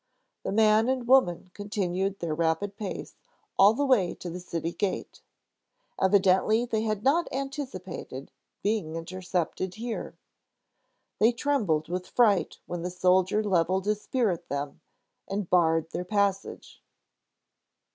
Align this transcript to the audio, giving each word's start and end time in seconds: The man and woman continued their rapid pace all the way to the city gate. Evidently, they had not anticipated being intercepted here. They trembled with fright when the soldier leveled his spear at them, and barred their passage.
The 0.41 0.51
man 0.51 0.89
and 0.89 1.07
woman 1.07 1.51
continued 1.53 2.17
their 2.17 2.33
rapid 2.33 2.75
pace 2.75 3.15
all 3.55 3.75
the 3.75 3.85
way 3.85 4.15
to 4.15 4.31
the 4.31 4.39
city 4.39 4.71
gate. 4.73 5.21
Evidently, 6.01 6.65
they 6.65 6.81
had 6.81 7.03
not 7.03 7.31
anticipated 7.31 8.31
being 8.63 8.95
intercepted 8.95 9.75
here. 9.75 10.17
They 11.19 11.31
trembled 11.31 11.87
with 11.87 12.07
fright 12.07 12.57
when 12.65 12.81
the 12.81 12.89
soldier 12.89 13.43
leveled 13.43 13.85
his 13.85 14.01
spear 14.01 14.31
at 14.31 14.49
them, 14.49 14.81
and 15.27 15.47
barred 15.51 15.91
their 15.91 16.03
passage. 16.03 16.81